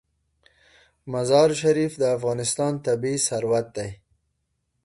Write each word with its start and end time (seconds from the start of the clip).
مزارشریف 1.13 1.93
د 2.01 2.03
افغانستان 2.17 2.73
طبعي 2.85 3.17
ثروت 3.27 3.67
دی. 3.77 3.89